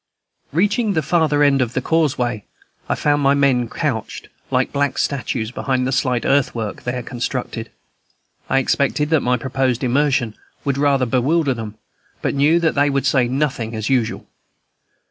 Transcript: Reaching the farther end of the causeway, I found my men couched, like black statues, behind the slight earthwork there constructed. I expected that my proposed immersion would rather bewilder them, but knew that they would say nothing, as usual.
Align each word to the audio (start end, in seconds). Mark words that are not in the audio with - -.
Reaching 0.51 0.93
the 0.93 1.03
farther 1.03 1.43
end 1.43 1.61
of 1.61 1.73
the 1.73 1.79
causeway, 1.79 2.43
I 2.89 2.95
found 2.95 3.21
my 3.21 3.35
men 3.35 3.69
couched, 3.69 4.29
like 4.49 4.73
black 4.73 4.97
statues, 4.97 5.51
behind 5.51 5.85
the 5.85 5.91
slight 5.91 6.25
earthwork 6.25 6.85
there 6.85 7.03
constructed. 7.03 7.69
I 8.49 8.57
expected 8.57 9.11
that 9.11 9.21
my 9.21 9.37
proposed 9.37 9.83
immersion 9.83 10.33
would 10.65 10.79
rather 10.79 11.05
bewilder 11.05 11.53
them, 11.53 11.75
but 12.23 12.33
knew 12.33 12.59
that 12.61 12.73
they 12.73 12.89
would 12.89 13.05
say 13.05 13.27
nothing, 13.27 13.75
as 13.75 13.91
usual. 13.91 14.25